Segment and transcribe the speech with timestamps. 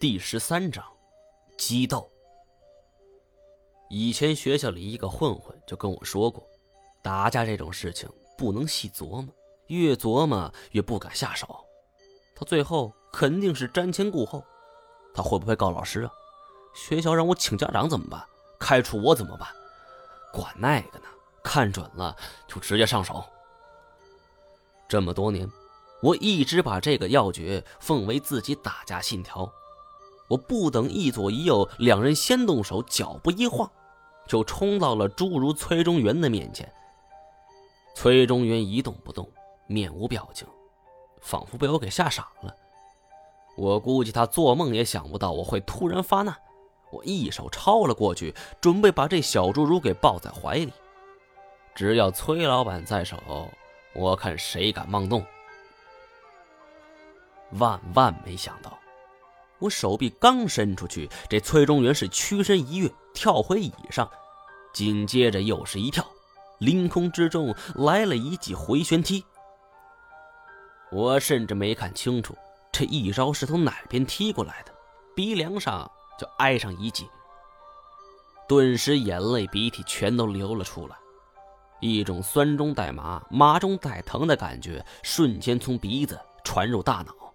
[0.00, 0.84] 第十三章，
[1.56, 2.08] 激斗。
[3.90, 6.48] 以前学校里一个混混就跟我说过，
[7.02, 9.26] 打架这种事情不能细琢磨，
[9.66, 11.48] 越琢磨越不敢下手，
[12.36, 14.44] 到最后肯定是瞻前顾后。
[15.12, 16.12] 他会不会告老师啊？
[16.76, 18.24] 学校让我请家长怎么办？
[18.60, 19.48] 开除我怎么办？
[20.32, 21.06] 管那个呢，
[21.42, 23.24] 看准了就直接上手。
[24.88, 25.50] 这么多年。
[26.00, 29.52] 我一直把这个要诀奉为自己打架信条，
[30.28, 33.70] 我不等一左一右两人先动手，脚步一晃，
[34.26, 36.70] 就冲到了侏儒崔中原的面前。
[37.94, 39.28] 崔中原一动不动，
[39.66, 40.46] 面无表情，
[41.20, 42.54] 仿佛被我给吓傻了。
[43.56, 46.36] 我估计他做梦也想不到我会突然发难。
[46.90, 50.72] 我一手抄了过去，准备把这小侏儒给抱在怀里。
[51.74, 53.18] 只要崔老板在手，
[53.94, 55.24] 我看谁敢妄动。
[57.52, 58.78] 万万没想到，
[59.58, 64.08] 我手臂刚伸出去，这崔中原是屈身一跃，跳回椅上，
[64.72, 66.06] 紧接着又是一跳，
[66.58, 69.24] 凌空之中来了一记回旋踢。
[70.90, 72.34] 我甚至没看清楚
[72.72, 74.72] 这一招是从哪边踢过来的，
[75.14, 77.06] 鼻梁上就挨上一记，
[78.48, 80.96] 顿时眼泪鼻涕全都流了出来，
[81.80, 87.27] 一种酸中带麻、麻中带疼的感觉瞬间从鼻子传入大脑。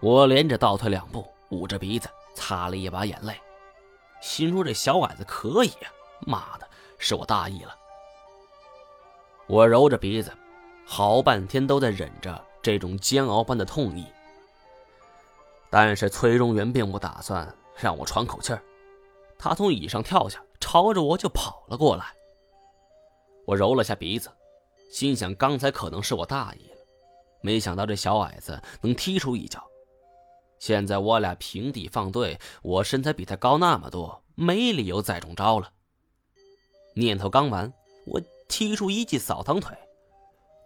[0.00, 3.34] 我连着倒退两步，捂着鼻子擦了一把眼泪，
[4.20, 7.74] 心说：“这小矮子可以呀，妈的，是我大意了。”
[9.48, 10.30] 我揉着鼻子，
[10.84, 14.06] 好半天都在忍着这种煎熬般的痛意。
[15.70, 18.62] 但是崔中原并不打算让我喘口气儿，
[19.38, 22.04] 他从椅上跳下，朝着我就跑了过来。
[23.46, 24.30] 我揉了下鼻子，
[24.90, 26.76] 心想：刚才可能是我大意了，
[27.40, 29.64] 没想到这小矮子能踢出一脚。
[30.66, 35.70] 现在我俩平地放队，我身材比他高那么多，没理由再中招了。
[36.96, 37.72] 念头刚完，
[38.04, 39.76] 我踢出一记扫堂腿。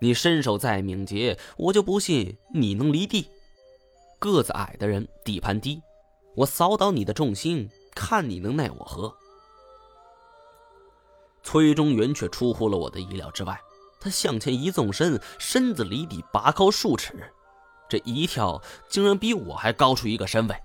[0.00, 3.28] 你身手再敏捷，我就不信你能离地。
[4.18, 5.82] 个子矮的人底盘低，
[6.34, 9.14] 我扫倒你的重心，看你能奈我何。
[11.42, 13.60] 崔中原却出乎了我的意料之外，
[14.00, 17.30] 他向前一纵身，身子离地拔高数尺。
[17.90, 20.56] 这一跳竟然比我还高出一个身位，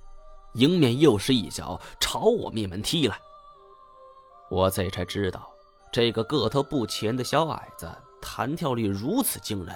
[0.53, 3.19] 迎面又是一脚朝我面门踢来。
[4.51, 5.49] 我这才知道，
[5.91, 7.89] 这个个头不前的小矮子
[8.21, 9.75] 弹跳力如此惊人，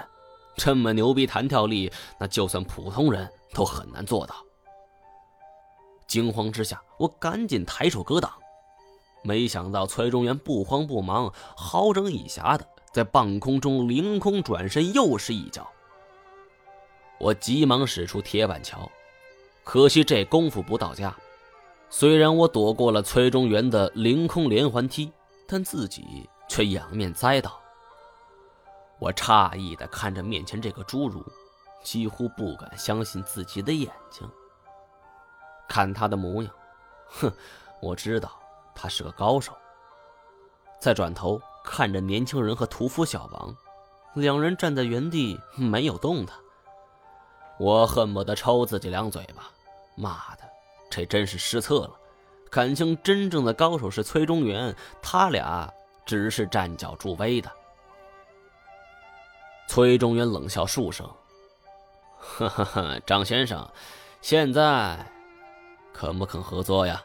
[0.55, 4.35] 这么牛逼弹跳力，那就算普通人都很难做到。
[6.07, 8.31] 惊慌之下，我赶紧抬手格挡，
[9.23, 15.67] 没想到崔中原不慌不忙，好整以暇的在半空中凌空转身，又是一脚。
[17.19, 18.89] 我急忙使出铁板桥，
[19.63, 21.13] 可惜这功夫不到家。
[21.89, 25.11] 虽然我躲过了崔中原的凌空连环踢，
[25.47, 27.59] 但自己却仰面栽倒。
[28.99, 31.23] 我诧异地看着面前这个侏儒，
[31.83, 34.29] 几乎不敢相信自己的眼睛。
[35.67, 36.51] 看他的模样，
[37.07, 37.31] 哼，
[37.81, 38.31] 我知道
[38.73, 39.53] 他是个高手。
[40.79, 43.55] 再转头看着年轻人和屠夫小王，
[44.13, 46.37] 两人站在原地没有动弹。
[47.59, 49.51] 我恨不得抽自己两嘴巴！
[49.95, 50.43] 妈的，
[50.89, 51.91] 这真是失策了！
[52.49, 55.71] 感情真正的高手是崔中原，他俩
[56.05, 57.51] 只是站脚助威的。
[59.67, 61.05] 崔中原冷笑数声
[62.17, 63.69] ：“哈哈哈，张先生，
[64.21, 65.05] 现在
[65.93, 67.03] 肯不肯合作呀？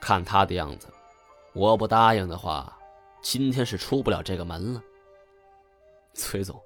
[0.00, 0.88] 看他的样子，
[1.52, 2.76] 我不答应的话，
[3.22, 4.82] 今天是出不了这个门了。
[6.14, 6.60] 崔总，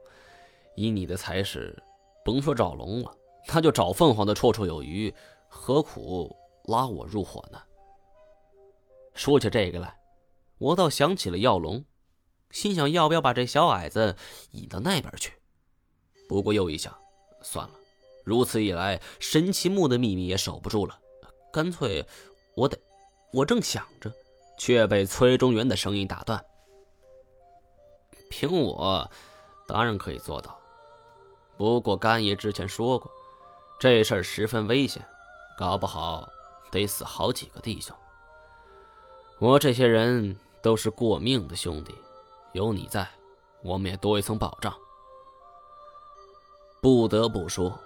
[0.76, 1.76] 以你的才识……”
[2.24, 3.16] 甭说找龙了，
[3.48, 5.12] 那就找凤凰的绰绰有余，
[5.48, 7.60] 何苦拉我入伙呢？
[9.14, 9.98] 说起这个来，
[10.58, 11.84] 我倒想起了耀龙，
[12.50, 14.16] 心想要不要把这小矮子
[14.52, 15.32] 引到那边去？
[16.28, 16.96] 不过又一想，
[17.42, 17.74] 算了，
[18.24, 20.98] 如此一来，神奇木的秘密也守不住了，
[21.52, 22.06] 干脆
[22.54, 22.78] 我得……
[23.32, 24.12] 我正想着，
[24.58, 26.44] 却被崔中原的声音打断
[28.30, 29.10] ：“凭我，
[29.66, 30.58] 当然可以做到。”
[31.56, 33.10] 不过干爷之前说过，
[33.78, 35.04] 这事儿十分危险，
[35.56, 36.28] 搞不好
[36.70, 37.94] 得死好几个弟兄。
[39.38, 41.94] 我这些人都是过命的兄弟，
[42.52, 43.08] 有你在，
[43.62, 44.74] 我们也多一层保障。
[46.80, 47.78] 不得不说，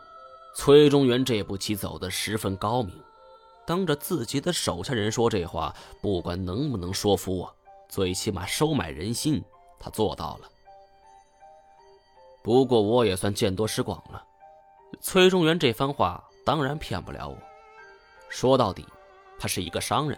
[0.54, 2.94] 崔中原这步棋走得十分高明，
[3.66, 7.54] 当着自己的手下人说这话，不管能不能说服我，
[7.88, 9.42] 最起码收买人心，
[9.78, 10.50] 他做到了。
[12.46, 14.24] 不过我也算见多识广了，
[15.00, 17.36] 崔中原这番话当然骗不了我。
[18.28, 18.86] 说到底，
[19.36, 20.16] 他是一个商人。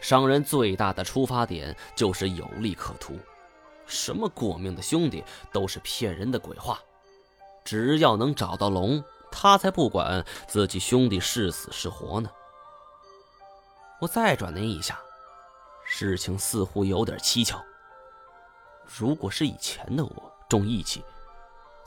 [0.00, 3.18] 商人最大的出发点就是有利可图，
[3.84, 5.22] 什么过命的兄弟
[5.52, 6.80] 都是骗人的鬼话。
[7.66, 12.30] 只要能找到龙，他才不管自己兄弟是死是活呢。
[14.00, 14.98] 我再转念一下，
[15.84, 17.62] 事情似乎有点蹊跷。
[18.86, 21.04] 如果是以前的我重义气，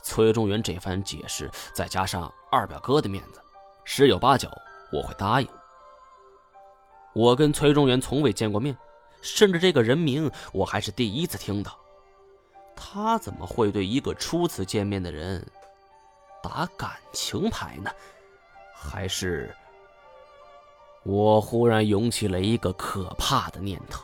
[0.02, 3.40] 崔中原这番解释，再加上二表哥的面子，
[3.84, 4.48] 十有八九
[4.90, 5.48] 我会答应。
[7.12, 8.74] 我跟崔中原从未见过面，
[9.20, 11.78] 甚至这个人名我还是第一次听到。
[12.74, 15.46] 他怎么会对一个初次见面的人
[16.42, 17.90] 打感情牌呢？
[18.74, 19.54] 还是……
[21.02, 24.02] 我忽然涌起了一个可怕的念头：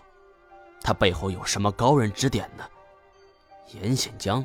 [0.82, 2.64] 他背后有什么高人指点呢？
[3.72, 4.44] 严显江、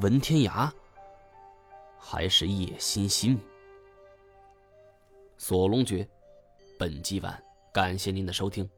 [0.00, 0.70] 文天涯，
[1.98, 3.38] 还是叶欣欣？
[5.36, 6.08] 锁龙诀，
[6.78, 7.42] 本集完。
[7.72, 8.68] 感谢您的收听。